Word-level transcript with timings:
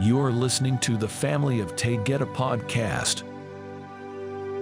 You're 0.00 0.32
listening 0.32 0.78
to 0.78 0.96
the 0.96 1.06
Family 1.06 1.60
of 1.60 1.76
Taygeta 1.76 2.26
podcast. 2.34 3.22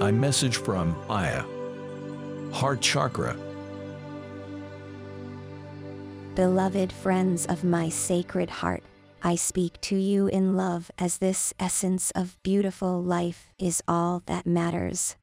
A 0.02 0.12
message 0.12 0.58
from 0.58 0.94
Aya. 1.08 1.42
Heart 2.52 2.82
Chakra. 2.82 3.34
Beloved 6.34 6.92
friends 6.92 7.46
of 7.46 7.64
my 7.64 7.88
sacred 7.88 8.50
heart, 8.50 8.82
I 9.22 9.36
speak 9.36 9.80
to 9.80 9.96
you 9.96 10.26
in 10.26 10.54
love 10.54 10.90
as 10.98 11.16
this 11.16 11.54
essence 11.58 12.10
of 12.10 12.36
beautiful 12.42 13.02
life 13.02 13.48
is 13.58 13.82
all 13.88 14.22
that 14.26 14.46
matters. 14.46 15.16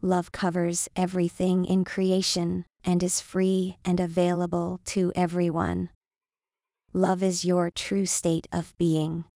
Love 0.00 0.30
covers 0.30 0.88
everything 0.94 1.64
in 1.64 1.84
creation 1.84 2.64
and 2.84 3.02
is 3.02 3.20
free 3.20 3.76
and 3.84 3.98
available 3.98 4.78
to 4.84 5.12
everyone. 5.16 5.88
Love 6.96 7.22
is 7.22 7.44
your 7.44 7.70
true 7.70 8.06
state 8.06 8.46
of 8.50 8.74
being. 8.78 9.26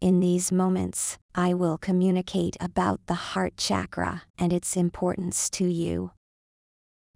In 0.00 0.20
these 0.20 0.50
moments, 0.50 1.18
I 1.34 1.52
will 1.52 1.76
communicate 1.76 2.56
about 2.58 2.98
the 3.04 3.34
heart 3.34 3.58
chakra 3.58 4.22
and 4.38 4.50
its 4.50 4.74
importance 4.74 5.50
to 5.50 5.66
you. 5.66 6.12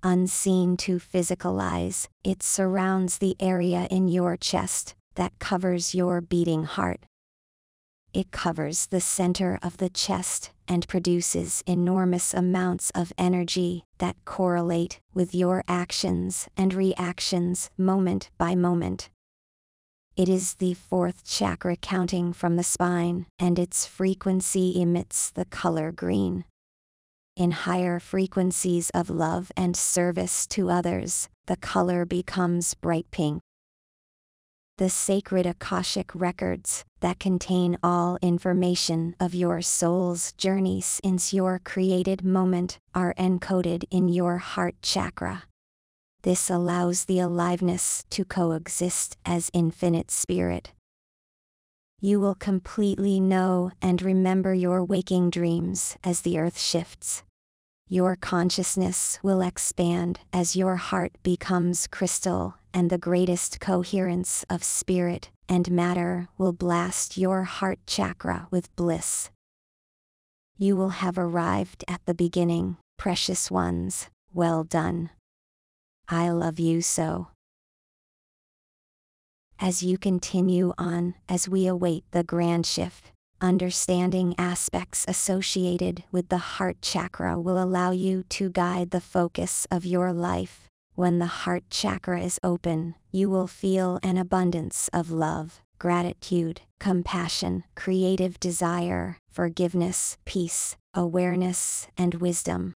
Unseen 0.02 0.76
to 0.76 0.98
physicalize, 0.98 2.06
it 2.22 2.42
surrounds 2.42 3.16
the 3.16 3.34
area 3.40 3.88
in 3.90 4.08
your 4.08 4.36
chest 4.36 4.94
that 5.14 5.38
covers 5.38 5.94
your 5.94 6.20
beating 6.20 6.64
heart. 6.64 7.00
It 8.12 8.30
covers 8.30 8.84
the 8.84 9.00
center 9.00 9.58
of 9.62 9.78
the 9.78 9.88
chest 9.88 10.50
and 10.68 10.86
produces 10.86 11.64
enormous 11.66 12.34
amounts 12.34 12.90
of 12.94 13.14
energy 13.16 13.84
that 13.96 14.16
correlate 14.26 15.00
with 15.14 15.34
your 15.34 15.64
actions 15.66 16.46
and 16.58 16.74
reactions 16.74 17.70
moment 17.78 18.28
by 18.36 18.54
moment. 18.54 19.08
It 20.16 20.28
is 20.28 20.54
the 20.54 20.74
fourth 20.74 21.24
chakra 21.24 21.76
counting 21.76 22.32
from 22.32 22.56
the 22.56 22.62
spine, 22.62 23.26
and 23.38 23.58
its 23.58 23.86
frequency 23.86 24.80
emits 24.80 25.30
the 25.30 25.44
color 25.44 25.92
green. 25.92 26.44
In 27.36 27.50
higher 27.50 27.98
frequencies 27.98 28.90
of 28.90 29.10
love 29.10 29.50
and 29.56 29.76
service 29.76 30.46
to 30.48 30.70
others, 30.70 31.28
the 31.46 31.56
color 31.56 32.04
becomes 32.04 32.74
bright 32.74 33.10
pink 33.10 33.42
the 34.76 34.90
sacred 34.90 35.46
Akashic 35.46 36.12
records 36.16 36.84
that 36.98 37.20
contain 37.20 37.78
all 37.80 38.18
information 38.20 39.14
of 39.20 39.32
your 39.32 39.62
soul's 39.62 40.32
journey 40.32 40.80
since 40.80 41.32
your 41.32 41.60
created 41.60 42.24
moment 42.24 42.80
are 42.92 43.14
encoded 43.14 43.84
in 43.92 44.08
your 44.08 44.38
heart 44.38 44.74
chakra. 44.82 45.44
This 46.24 46.48
allows 46.48 47.04
the 47.04 47.18
aliveness 47.18 48.06
to 48.08 48.24
coexist 48.24 49.18
as 49.26 49.50
infinite 49.52 50.10
spirit. 50.10 50.72
You 52.00 52.18
will 52.18 52.34
completely 52.34 53.20
know 53.20 53.72
and 53.82 54.00
remember 54.00 54.54
your 54.54 54.82
waking 54.82 55.28
dreams 55.28 55.98
as 56.02 56.22
the 56.22 56.38
earth 56.38 56.58
shifts. 56.58 57.24
Your 57.90 58.16
consciousness 58.16 59.18
will 59.22 59.42
expand 59.42 60.20
as 60.32 60.56
your 60.56 60.76
heart 60.76 61.12
becomes 61.22 61.86
crystal 61.86 62.54
and 62.72 62.88
the 62.88 62.96
greatest 62.96 63.60
coherence 63.60 64.46
of 64.48 64.64
spirit 64.64 65.28
and 65.46 65.70
matter 65.70 66.28
will 66.38 66.54
blast 66.54 67.18
your 67.18 67.42
heart 67.42 67.80
chakra 67.86 68.48
with 68.50 68.74
bliss. 68.76 69.28
You 70.56 70.74
will 70.74 71.04
have 71.04 71.18
arrived 71.18 71.84
at 71.86 72.00
the 72.06 72.14
beginning, 72.14 72.78
precious 72.96 73.50
ones, 73.50 74.08
well 74.32 74.64
done. 74.64 75.10
I 76.08 76.30
love 76.30 76.58
you 76.58 76.82
so. 76.82 77.28
As 79.58 79.82
you 79.82 79.98
continue 79.98 80.72
on, 80.76 81.14
as 81.28 81.48
we 81.48 81.66
await 81.66 82.04
the 82.10 82.24
grand 82.24 82.66
shift, 82.66 83.12
understanding 83.40 84.34
aspects 84.36 85.04
associated 85.08 86.04
with 86.10 86.28
the 86.28 86.38
heart 86.38 86.82
chakra 86.82 87.40
will 87.40 87.62
allow 87.62 87.90
you 87.90 88.24
to 88.30 88.50
guide 88.50 88.90
the 88.90 89.00
focus 89.00 89.66
of 89.70 89.84
your 89.86 90.12
life 90.12 90.68
when 90.96 91.18
the 91.18 91.26
heart 91.26 91.64
chakra 91.70 92.20
is 92.20 92.38
open, 92.44 92.94
you 93.10 93.28
will 93.28 93.48
feel 93.48 93.98
an 94.04 94.16
abundance 94.16 94.88
of 94.92 95.10
love, 95.10 95.60
gratitude, 95.78 96.60
compassion, 96.78 97.64
creative 97.74 98.38
desire, 98.38 99.18
forgiveness, 99.28 100.16
peace, 100.24 100.76
awareness, 100.94 101.88
and 101.98 102.14
wisdom. 102.14 102.74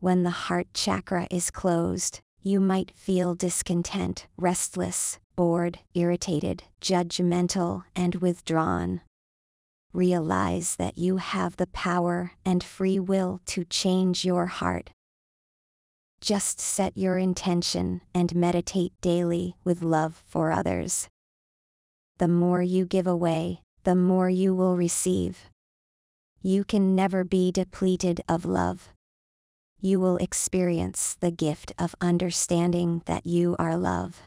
When 0.00 0.22
the 0.22 0.30
heart 0.30 0.68
chakra 0.74 1.26
is 1.30 1.50
closed, 1.50 2.20
you 2.42 2.60
might 2.60 2.92
feel 2.94 3.34
discontent, 3.34 4.26
restless, 4.36 5.18
bored, 5.36 5.80
irritated, 5.94 6.64
judgmental, 6.80 7.84
and 7.94 8.16
withdrawn. 8.16 9.00
Realize 9.92 10.76
that 10.76 10.98
you 10.98 11.16
have 11.16 11.56
the 11.56 11.66
power 11.68 12.32
and 12.44 12.62
free 12.62 12.98
will 12.98 13.40
to 13.46 13.64
change 13.64 14.24
your 14.24 14.46
heart 14.46 14.90
just 16.20 16.60
set 16.60 16.96
your 16.96 17.16
intention 17.16 18.00
and 18.14 18.34
meditate 18.34 18.92
daily 19.00 19.56
with 19.64 19.82
love 19.82 20.22
for 20.26 20.50
others. 20.50 21.08
The 22.18 22.28
more 22.28 22.62
you 22.62 22.86
give 22.86 23.06
away, 23.06 23.62
the 23.84 23.94
more 23.94 24.28
you 24.28 24.54
will 24.54 24.76
receive. 24.76 25.50
You 26.42 26.64
can 26.64 26.94
never 26.94 27.24
be 27.24 27.52
depleted 27.52 28.20
of 28.28 28.44
love. 28.44 28.90
You 29.80 30.00
will 30.00 30.16
experience 30.16 31.16
the 31.20 31.30
gift 31.30 31.72
of 31.78 31.94
understanding 32.00 33.02
that 33.06 33.24
you 33.24 33.54
are 33.60 33.76
love. 33.76 34.22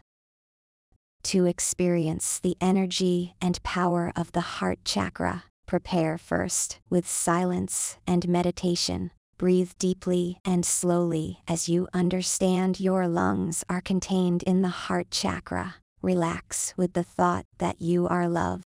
To 1.23 1.45
experience 1.45 2.39
the 2.39 2.55
energy 2.61 3.35
and 3.41 3.61
power 3.61 4.13
of 4.15 4.31
the 4.31 4.41
heart 4.41 4.79
chakra, 4.85 5.43
prepare 5.65 6.17
first 6.17 6.79
with 6.89 7.05
silence 7.05 7.97
and 8.07 8.29
meditation. 8.29 9.11
Breathe 9.37 9.71
deeply 9.77 10.37
and 10.45 10.65
slowly 10.65 11.39
as 11.49 11.67
you 11.67 11.89
understand 11.93 12.79
your 12.79 13.07
lungs 13.07 13.65
are 13.69 13.81
contained 13.81 14.43
in 14.43 14.61
the 14.61 14.69
heart 14.69 15.11
chakra. 15.11 15.75
Relax 16.01 16.73
with 16.77 16.93
the 16.93 17.03
thought 17.03 17.45
that 17.57 17.81
you 17.81 18.07
are 18.07 18.29
love. 18.29 18.61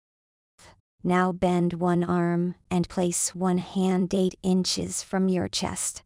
Now 1.04 1.30
bend 1.30 1.74
one 1.74 2.02
arm 2.02 2.54
and 2.70 2.88
place 2.88 3.34
one 3.34 3.58
hand 3.58 4.14
8 4.14 4.34
inches 4.42 5.02
from 5.02 5.28
your 5.28 5.48
chest. 5.48 6.02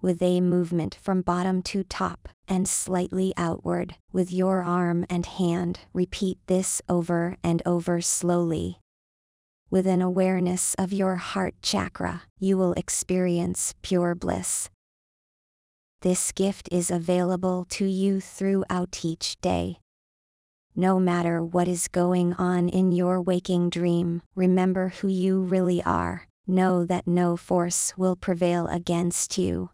With 0.00 0.22
a 0.22 0.40
movement 0.40 0.98
from 1.00 1.22
bottom 1.22 1.62
to 1.62 1.82
top 1.82 2.28
and 2.46 2.68
slightly 2.68 3.32
outward 3.36 3.96
with 4.12 4.32
your 4.32 4.62
arm 4.62 5.06
and 5.10 5.26
hand, 5.26 5.80
repeat 5.92 6.38
this 6.46 6.82
over 6.88 7.36
and 7.42 7.62
over 7.66 8.00
slowly 8.00 8.78
with 9.70 9.86
an 9.86 10.00
awareness 10.00 10.74
of 10.78 10.92
your 10.92 11.16
heart 11.16 11.54
chakra, 11.60 12.22
you 12.38 12.56
will 12.56 12.72
experience 12.74 13.74
pure 13.82 14.14
bliss. 14.14 14.70
This 16.02 16.30
gift 16.32 16.68
is 16.70 16.90
available 16.90 17.66
to 17.70 17.84
you 17.84 18.20
throughout 18.20 19.00
each 19.04 19.40
day. 19.40 19.78
No 20.76 21.00
matter 21.00 21.42
what 21.42 21.68
is 21.68 21.88
going 21.88 22.34
on 22.34 22.68
in 22.68 22.92
your 22.92 23.20
waking 23.20 23.70
dream, 23.70 24.22
remember 24.34 24.90
who 25.00 25.08
you 25.08 25.40
really 25.40 25.82
are. 25.82 26.26
Know 26.46 26.84
that 26.84 27.08
no 27.08 27.36
force 27.36 27.92
will 27.96 28.14
prevail 28.14 28.68
against 28.68 29.36
you. 29.36 29.70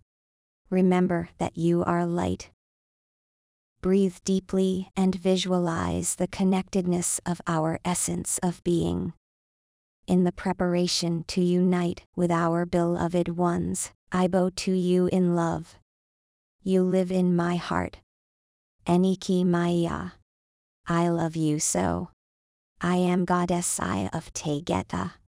Remember 0.73 1.29
that 1.39 1.57
you 1.57 1.85
are 1.85 2.05
light. 2.05 2.51
Breathe 3.81 4.17
deeply 4.25 4.91
and 4.97 5.15
visualize 5.15 6.17
the 6.17 6.27
connectedness 6.27 7.21
of 7.25 7.41
our 7.47 7.79
essence 7.85 8.41
of 8.43 8.65
being 8.65 9.13
in 10.07 10.25
the 10.25 10.33
preparation 10.33 11.25
to 11.29 11.41
unite 11.41 12.03
with 12.17 12.31
our 12.31 12.67
beloved 12.67 13.29
ones, 13.29 13.93
I 14.11 14.27
bow 14.27 14.51
to 14.57 14.73
you 14.73 15.07
in 15.07 15.37
love. 15.37 15.77
You 16.63 16.83
live 16.83 17.13
in 17.13 17.37
my 17.37 17.57
heart. 17.57 17.99
Eniki 18.87 19.45
Maya. 19.47 20.11
I 20.87 21.09
love 21.09 21.37
you 21.37 21.61
so. 21.61 22.11
I 22.81 22.97
am 22.97 23.25
Goddess 23.25 23.79
Aya 23.79 24.11
of 24.13 24.33
Taygeta. 24.33 25.13